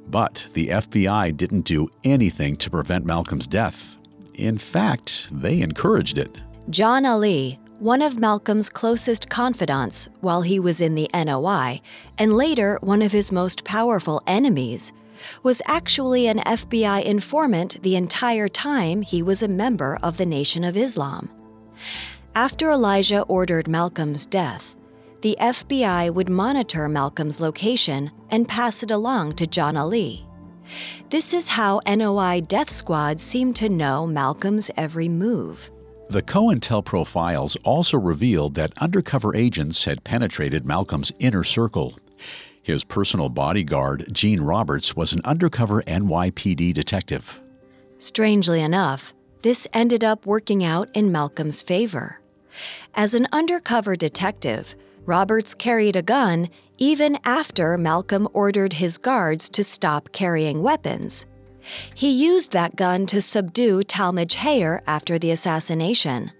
[0.08, 3.98] but the FBI didn't do anything to prevent Malcolm's death.
[4.34, 6.41] In fact, they encouraged it.
[6.70, 11.80] John Ali, one of Malcolm's closest confidants while he was in the NOI,
[12.18, 14.94] and later one of his most powerful enemies,
[15.44, 20.63] was actually an FBI informant the entire time he was a member of the Nation
[20.63, 21.30] of Islam.
[22.34, 24.76] After Elijah ordered Malcolm's death,
[25.22, 30.26] the FBI would monitor Malcolm's location and pass it along to John Ali.
[31.10, 35.70] This is how NOI death squads seemed to know Malcolm's every move.
[36.10, 41.98] The COINTELPRO files also revealed that undercover agents had penetrated Malcolm's inner circle.
[42.63, 47.41] His personal bodyguard, Gene Roberts, was an undercover NYPD detective.
[47.98, 52.22] Strangely enough, this ended up working out in Malcolm's favor.
[52.96, 59.63] As an undercover detective, Roberts carried a gun even after Malcolm ordered his guards to
[59.63, 61.26] stop carrying weapons.
[61.93, 66.32] He used that gun to subdue Talmadge Hayer after the assassination.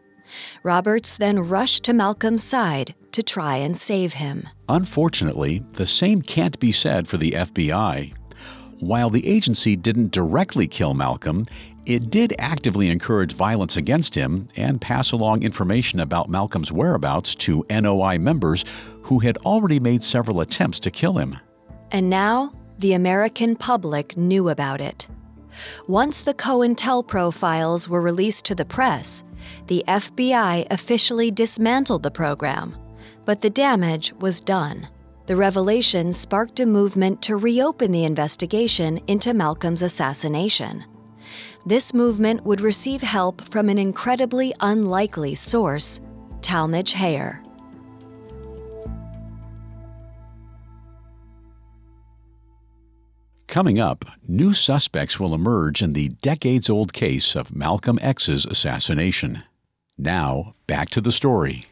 [0.64, 4.48] Roberts then rushed to Malcolm's side to try and save him.
[4.70, 8.14] Unfortunately, the same can't be said for the FBI.
[8.80, 11.48] While the agency didn't directly kill Malcolm,
[11.88, 17.66] it did actively encourage violence against him and pass along information about Malcolm's whereabouts to
[17.70, 18.66] NOI members
[19.04, 21.38] who had already made several attempts to kill him.
[21.92, 25.08] And now, the American public knew about it.
[25.88, 29.24] Once the COINTELPRO files were released to the press,
[29.68, 32.76] the FBI officially dismantled the program.
[33.26, 34.88] But the damage was done.
[35.26, 40.86] The revelation sparked a movement to reopen the investigation into Malcolm's assassination.
[41.66, 46.00] This movement would receive help from an incredibly unlikely source,
[46.42, 47.44] Talmadge Hayer.
[53.48, 59.44] Coming up, new suspects will emerge in the decades old case of Malcolm X's assassination.
[59.98, 61.66] Now, back to the story.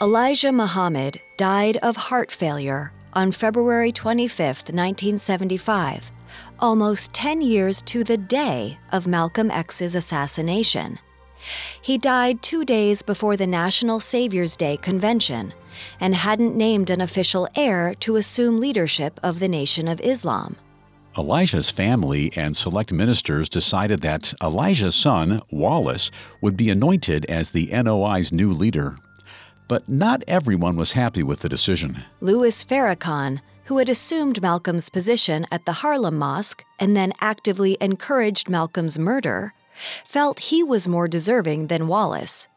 [0.00, 6.12] Elijah Muhammad died of heart failure on February 25, 1975,
[6.60, 11.00] almost 10 years to the day of Malcolm X's assassination.
[11.80, 15.54] He died two days before the National Saviors Day convention
[16.00, 20.56] and hadn't named an official heir to assume leadership of the Nation of Islam.
[21.16, 27.66] Elijah's family and select ministers decided that Elijah's son, Wallace, would be anointed as the
[27.72, 28.96] NOI's new leader.
[29.66, 32.04] But not everyone was happy with the decision.
[32.20, 38.48] Louis Farrakhan, who had assumed Malcolm's position at the Harlem Mosque and then actively encouraged
[38.48, 39.52] Malcolm's murder,
[40.04, 42.48] felt he was more deserving than Wallace.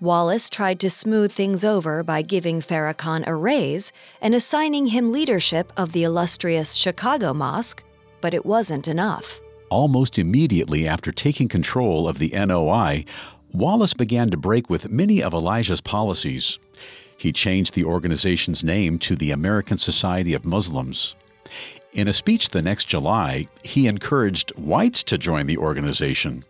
[0.00, 5.72] Wallace tried to smooth things over by giving Farrakhan a raise and assigning him leadership
[5.76, 7.82] of the illustrious Chicago Mosque,
[8.20, 9.40] but it wasn't enough.
[9.70, 13.04] Almost immediately after taking control of the NOI,
[13.52, 16.58] Wallace began to break with many of Elijah's policies.
[17.16, 21.14] He changed the organization's name to the American Society of Muslims.
[21.92, 26.44] In a speech the next July, he encouraged whites to join the organization.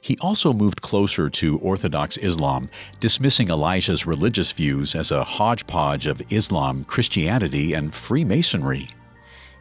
[0.00, 2.68] He also moved closer to Orthodox Islam,
[3.00, 8.90] dismissing Elijah's religious views as a hodgepodge of Islam, Christianity, and Freemasonry.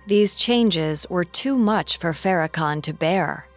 [0.07, 3.47] These changes were too much for Farrakhan to bear.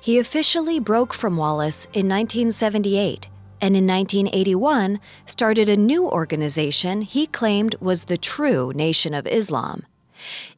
[0.00, 3.28] He officially broke from Wallace in 1978
[3.60, 9.86] and in 1981 started a new organization he claimed was the true Nation of Islam.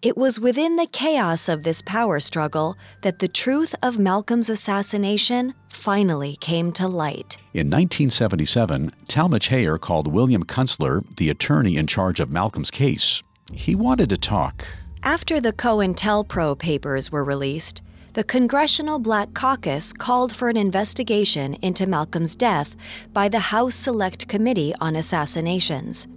[0.03, 5.55] It was within the chaos of this power struggle that the truth of Malcolm's assassination
[5.69, 7.39] finally came to light.
[7.55, 13.23] In 1977, Talmadge Hayer called William Kunstler, the attorney in charge of Malcolm's case.
[13.53, 14.67] He wanted to talk.
[15.03, 17.83] After the COINTELPRO papers were released,
[18.15, 22.75] the Congressional Black Caucus called for an investigation into Malcolm's death
[23.13, 26.09] by the House Select Committee on Assassinations.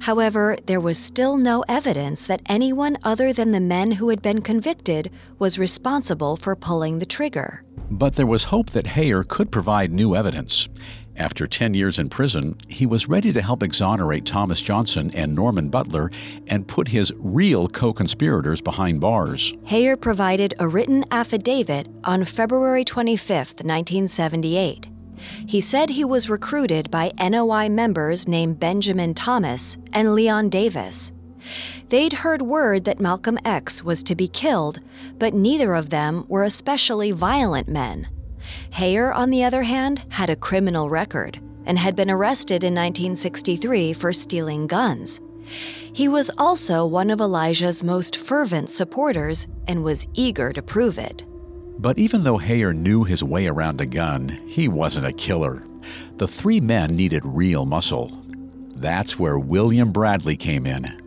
[0.00, 4.42] However, there was still no evidence that anyone other than the men who had been
[4.42, 7.62] convicted was responsible for pulling the trigger.
[7.90, 10.68] But there was hope that Hayer could provide new evidence.
[11.16, 15.68] After 10 years in prison, he was ready to help exonerate Thomas Johnson and Norman
[15.68, 16.10] Butler
[16.46, 19.52] and put his real co conspirators behind bars.
[19.64, 24.88] Hayer provided a written affidavit on February 25, 1978.
[25.46, 31.12] He said he was recruited by NOI members named Benjamin Thomas and Leon Davis.
[31.88, 34.80] They'd heard word that Malcolm X was to be killed,
[35.18, 38.08] but neither of them were especially violent men.
[38.70, 43.92] Hayer, on the other hand, had a criminal record and had been arrested in 1963
[43.92, 45.20] for stealing guns.
[45.92, 51.24] He was also one of Elijah's most fervent supporters and was eager to prove it.
[51.80, 55.64] But even though Hayer knew his way around a gun, he wasn't a killer.
[56.18, 58.22] The three men needed real muscle.
[58.76, 61.00] That's where William Bradley came in.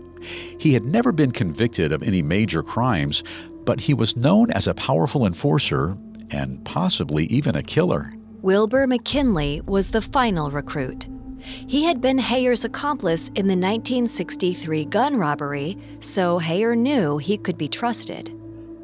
[0.57, 3.23] He had never been convicted of any major crimes,
[3.65, 5.95] but he was known as a powerful enforcer
[6.31, 8.11] and possibly even a killer.
[8.41, 11.07] Wilbur McKinley was the final recruit.
[11.37, 17.59] He had been Hayer's accomplice in the 1963 gun robbery, so Hayer knew he could
[17.59, 18.35] be trusted.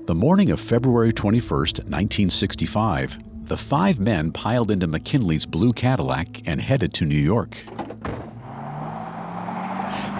[0.09, 6.59] The morning of February 21, 1965, the five men piled into McKinley's blue Cadillac and
[6.59, 7.63] headed to New York.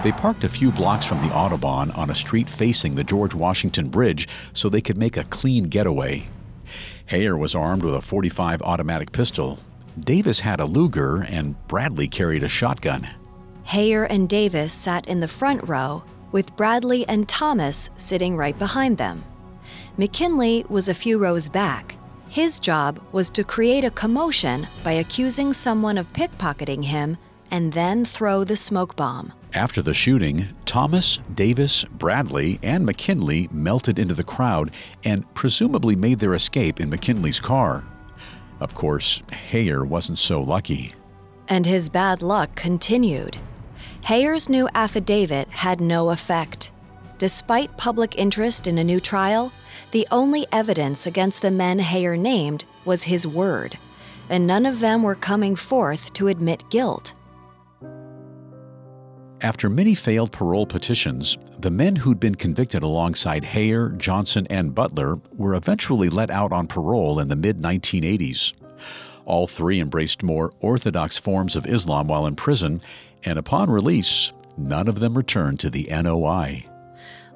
[0.04, 3.88] They parked a few blocks from the Audubon on a street facing the George Washington
[3.88, 6.28] Bridge so they could make a clean getaway.
[7.06, 9.58] Hayer was armed with a 45 automatic pistol.
[9.98, 13.08] Davis had a Luger, and Bradley carried a shotgun.
[13.64, 18.96] Hayer and Davis sat in the front row, with Bradley and Thomas sitting right behind
[18.96, 19.24] them.
[19.96, 21.96] McKinley was a few rows back.
[22.28, 27.16] His job was to create a commotion by accusing someone of pickpocketing him
[27.50, 29.32] and then throw the smoke bomb.
[29.52, 34.70] After the shooting, Thomas, Davis, Bradley, and McKinley melted into the crowd
[35.04, 37.84] and presumably made their escape in McKinley's car.
[38.60, 40.92] Of course, Hayer wasn't so lucky.
[41.48, 43.36] And his bad luck continued.
[44.04, 46.70] Hayer's new affidavit had no effect.
[47.18, 49.52] Despite public interest in a new trial,
[49.92, 53.78] the only evidence against the men Hayer named was his word,
[54.28, 57.14] and none of them were coming forth to admit guilt.
[59.42, 65.18] After many failed parole petitions, the men who'd been convicted alongside Hayer, Johnson, and Butler
[65.34, 68.52] were eventually let out on parole in the mid 1980s.
[69.24, 72.82] All three embraced more orthodox forms of Islam while in prison,
[73.24, 76.64] and upon release, none of them returned to the NOI.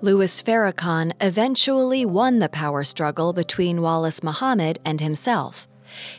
[0.05, 5.66] Louis Farrakhan eventually won the power struggle between Wallace Muhammad and himself.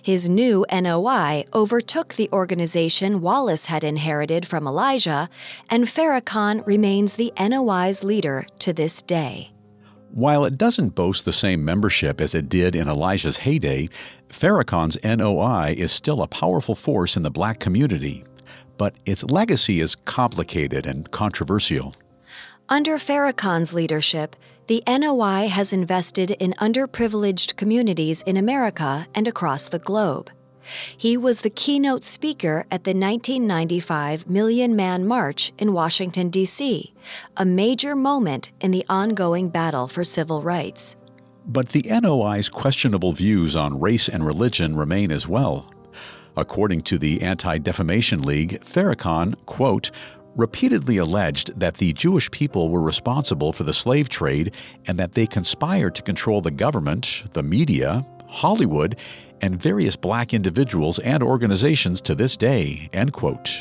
[0.01, 5.29] His new NOI overtook the organization Wallace had inherited from Elijah,
[5.69, 9.51] and Farrakhan remains the NOI's leader to this day.
[10.09, 13.89] While it doesn't boast the same membership as it did in Elijah's heyday,
[14.29, 18.23] Farrakhan's NOI is still a powerful force in the black community.
[18.79, 21.93] But its legacy is complicated and controversial.
[22.67, 24.35] Under Farrakhan's leadership,
[24.65, 30.31] the NOI has invested in underprivileged communities in America and across the globe.
[30.97, 36.91] He was the keynote speaker at the 1995 Million Man March in Washington, D.C.,
[37.37, 40.97] a major moment in the ongoing battle for civil rights.
[41.45, 45.69] But the NOI's questionable views on race and religion remain as well.
[46.35, 49.91] According to the Anti Defamation League, Farrakhan, quote,
[50.35, 54.53] repeatedly alleged that the Jewish people were responsible for the slave trade
[54.87, 58.97] and that they conspired to control the government, the media, Hollywood,
[59.41, 62.89] and various black individuals and organizations to this day.
[62.93, 63.51] End quote.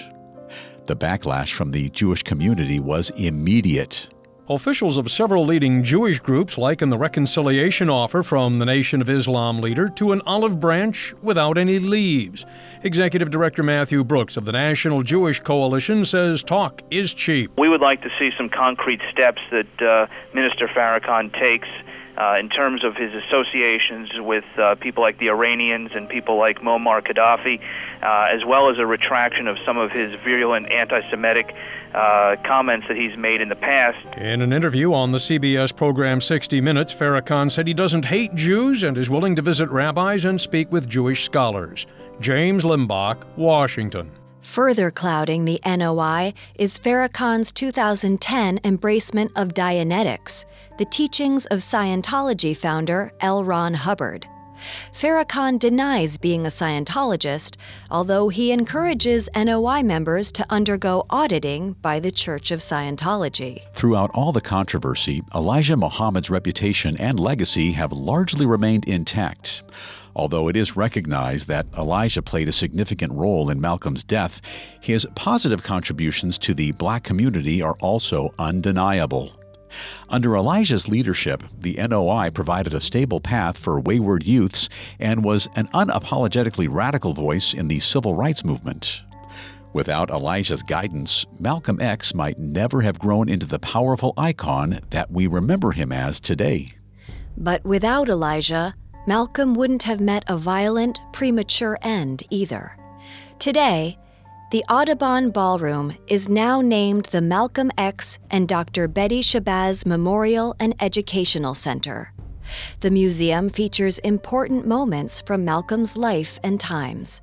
[0.87, 4.09] The backlash from the Jewish community was immediate.
[4.51, 9.63] Officials of several leading Jewish groups liken the reconciliation offer from the Nation of Islam
[9.63, 12.45] leader to an olive branch without any leaves.
[12.83, 17.53] Executive Director Matthew Brooks of the National Jewish Coalition says talk is cheap.
[17.59, 21.69] We would like to see some concrete steps that uh, Minister Farrakhan takes
[22.17, 26.61] uh, in terms of his associations with uh, people like the Iranians and people like
[26.61, 27.61] Muammar Gaddafi,
[28.03, 31.55] uh, as well as a retraction of some of his virulent anti Semitic
[31.95, 33.99] uh, comments that he's made in the past.
[34.17, 38.83] In an interview on the CBS program 60 Minutes, Farrakhan said he doesn't hate Jews
[38.83, 41.87] and is willing to visit rabbis and speak with Jewish scholars.
[42.21, 44.11] James Limbach, Washington.
[44.45, 50.45] Further clouding the NOI is Farrakhan's 2010 embracement of Dianetics,
[50.77, 53.43] the teachings of Scientology founder L.
[53.43, 54.29] Ron Hubbard.
[54.93, 57.57] Farrakhan denies being a Scientologist,
[57.91, 63.63] although he encourages NOI members to undergo auditing by the Church of Scientology.
[63.73, 69.63] Throughout all the controversy, Elijah Muhammad's reputation and legacy have largely remained intact.
[70.17, 74.41] Although it is recognized that Elijah played a significant role in Malcolm's death,
[74.81, 79.33] his positive contributions to the black community are also undeniable.
[80.09, 84.69] Under Elijah's leadership, the NOI provided a stable path for wayward youths
[85.01, 89.03] and was an unapologetically radical voice in the civil rights movement.
[89.73, 95.27] Without Elijah's guidance, Malcolm X might never have grown into the powerful icon that we
[95.27, 96.71] remember him as today.
[97.37, 98.77] But without Elijah,
[99.07, 102.77] Malcolm wouldn't have met a violent, premature end either.
[103.39, 103.99] Today,
[104.51, 108.89] the Audubon Ballroom is now named the Malcolm X and Dr.
[108.89, 112.13] Betty Shabazz Memorial and Educational Center.
[112.81, 117.21] The museum features important moments from Malcolm's life and times.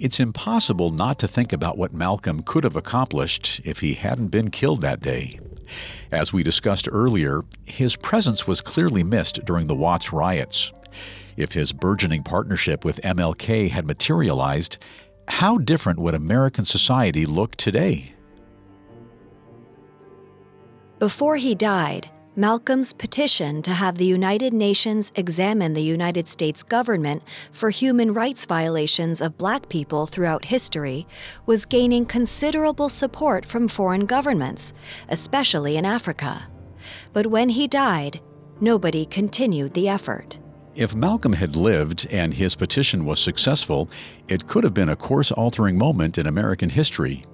[0.00, 4.50] It's impossible not to think about what Malcolm could have accomplished if he hadn't been
[4.50, 5.38] killed that day.
[6.10, 10.72] As we discussed earlier, his presence was clearly missed during the Watts riots.
[11.36, 14.78] If his burgeoning partnership with MLK had materialized,
[15.28, 18.14] how different would American society look today?
[20.98, 27.22] Before he died, Malcolm's petition to have the United Nations examine the United States government
[27.52, 31.06] for human rights violations of black people throughout history
[31.46, 34.72] was gaining considerable support from foreign governments,
[35.08, 36.48] especially in Africa.
[37.12, 38.20] But when he died,
[38.60, 40.40] nobody continued the effort.
[40.76, 43.88] If Malcolm had lived and his petition was successful,
[44.26, 47.24] it could have been a course altering moment in American history.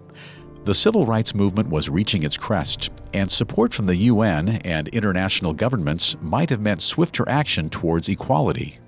[0.64, 5.54] The civil rights movement was reaching its crest, and support from the UN and international
[5.54, 8.78] governments might have meant swifter action towards equality.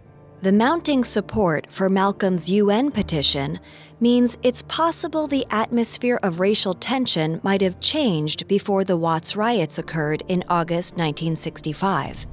[0.42, 3.58] The mounting support for Malcolm's UN petition
[4.00, 9.78] means it's possible the atmosphere of racial tension might have changed before the Watts riots
[9.78, 12.26] occurred in August 1965.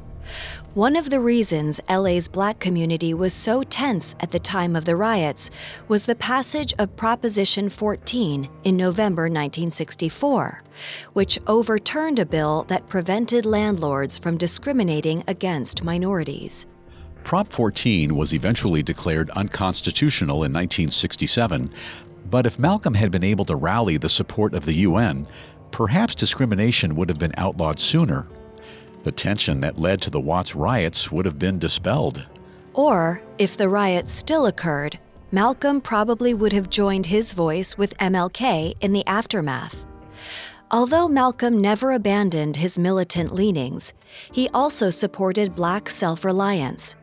[0.76, 4.96] One of the reasons LA's black community was so tense at the time of the
[4.96, 5.50] riots
[5.88, 10.62] was the passage of Proposition 14 in November 1964,
[11.14, 16.68] which overturned a bill that prevented landlords from discriminating against minorities.
[17.24, 21.72] Prop 14 was eventually declared unconstitutional in 1967,
[22.30, 25.26] but if Malcolm had been able to rally the support of the UN,
[25.72, 28.28] perhaps discrimination would have been outlawed sooner
[29.04, 32.26] the tension that led to the Watts riots would have been dispelled.
[32.74, 35.00] Or, if the riots still occurred,
[35.32, 39.86] Malcolm probably would have joined his voice with MLK in the aftermath.
[40.72, 43.94] Although Malcolm never abandoned his militant leanings,
[44.32, 46.96] he also supported black self reliance.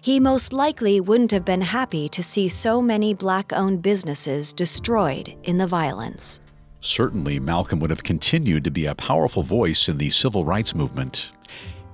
[0.00, 5.34] He most likely wouldn't have been happy to see so many black owned businesses destroyed
[5.42, 6.40] in the violence.
[6.84, 11.30] Certainly, Malcolm would have continued to be a powerful voice in the civil rights movement.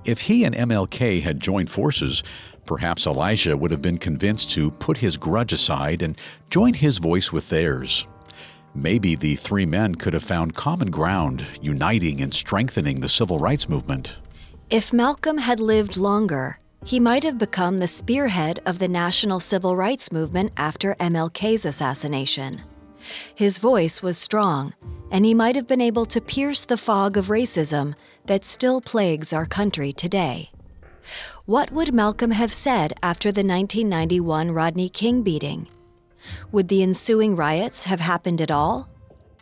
[0.03, 2.23] If he and MLK had joined forces,
[2.65, 6.19] perhaps Elijah would have been convinced to put his grudge aside and
[6.49, 8.05] join his voice with theirs.
[8.75, 13.69] Maybe the three men could have found common ground, uniting and strengthening the civil rights
[13.69, 14.17] movement.
[14.69, 19.77] If Malcolm had lived longer, he might have become the spearhead of the national civil
[19.77, 22.63] rights movement after MLK's assassination.
[23.33, 24.73] His voice was strong,
[25.11, 27.95] and he might have been able to pierce the fog of racism
[28.25, 30.49] that still plagues our country today.
[31.45, 35.67] What would Malcolm have said after the 1991 Rodney King beating?
[36.51, 38.89] Would the ensuing riots have happened at all?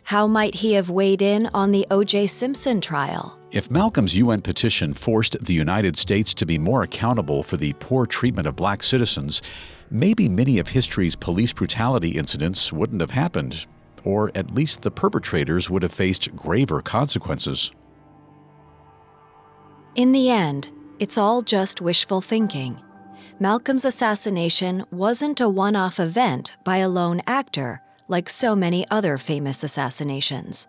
[0.04, 2.26] How might he have weighed in on the O.J.
[2.26, 3.39] Simpson trial?
[3.52, 8.06] If Malcolm's UN petition forced the United States to be more accountable for the poor
[8.06, 9.42] treatment of black citizens,
[9.90, 13.66] maybe many of history's police brutality incidents wouldn't have happened,
[14.04, 17.72] or at least the perpetrators would have faced graver consequences.
[19.96, 20.70] In the end,
[21.00, 22.80] it's all just wishful thinking.
[23.40, 29.16] Malcolm's assassination wasn't a one off event by a lone actor like so many other
[29.16, 30.68] famous assassinations.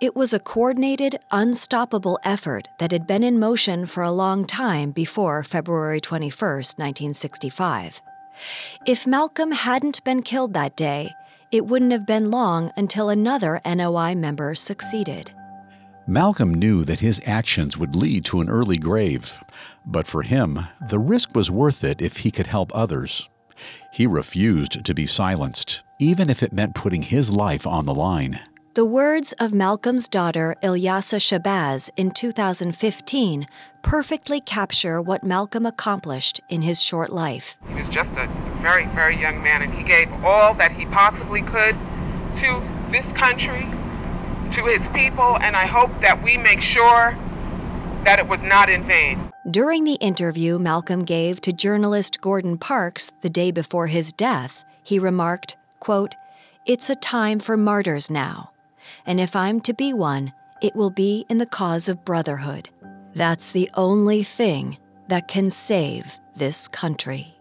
[0.00, 4.90] It was a coordinated, unstoppable effort that had been in motion for a long time
[4.90, 8.00] before February 21, 1965.
[8.86, 11.10] If Malcolm hadn't been killed that day,
[11.50, 15.32] it wouldn't have been long until another NOI member succeeded.
[16.06, 19.38] Malcolm knew that his actions would lead to an early grave,
[19.86, 23.28] but for him, the risk was worth it if he could help others.
[23.92, 28.40] He refused to be silenced, even if it meant putting his life on the line.
[28.74, 33.46] The words of Malcolm's daughter Ilyasah Shabazz in 2015
[33.82, 37.58] perfectly capture what Malcolm accomplished in his short life.
[37.68, 38.26] He was just a
[38.62, 41.76] very, very young man, and he gave all that he possibly could
[42.36, 43.66] to this country,
[44.52, 47.14] to his people, and I hope that we make sure
[48.04, 49.30] that it was not in vain.
[49.50, 54.98] During the interview Malcolm gave to journalist Gordon Parks the day before his death, he
[54.98, 56.14] remarked, quote,
[56.64, 58.51] It's a time for martyrs now
[59.06, 60.32] and if I'm to be one,
[60.62, 62.68] it will be in the cause of brotherhood.
[63.14, 64.78] That's the only thing
[65.08, 67.34] that can save this country.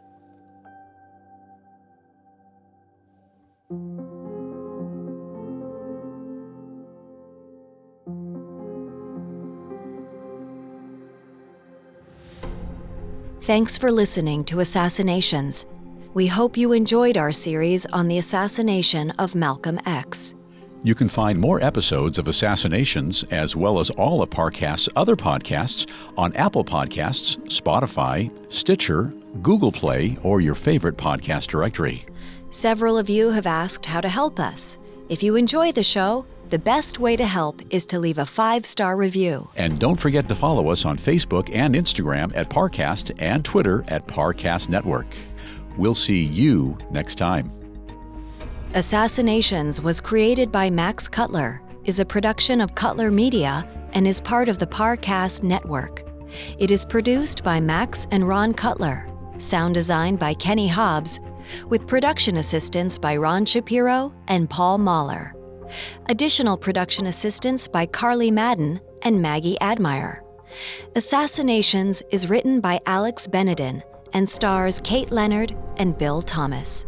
[13.43, 15.65] Thanks for listening to Assassinations.
[16.13, 20.35] We hope you enjoyed our series on the assassination of Malcolm X.
[20.83, 25.87] You can find more episodes of Assassinations, as well as all of Parcast's other podcasts,
[26.17, 29.13] on Apple Podcasts, Spotify, Stitcher,
[29.43, 32.03] Google Play, or your favorite podcast directory.
[32.49, 34.79] Several of you have asked how to help us.
[35.07, 38.65] If you enjoy the show, the best way to help is to leave a five
[38.65, 39.49] star review.
[39.57, 44.07] And don't forget to follow us on Facebook and Instagram at Parcast and Twitter at
[44.07, 45.07] Parcast Network.
[45.77, 47.60] We'll see you next time.
[48.73, 54.47] Assassinations was created by Max Cutler, is a production of Cutler Media, and is part
[54.47, 56.03] of the Parcast network.
[56.57, 59.09] It is produced by Max and Ron Cutler,
[59.39, 61.19] sound designed by Kenny Hobbs,
[61.67, 65.35] with production assistance by Ron Shapiro and Paul Mahler.
[66.05, 70.23] Additional production assistance by Carly Madden and Maggie Admire.
[70.95, 76.85] Assassinations is written by Alex Benedin and stars Kate Leonard and Bill Thomas.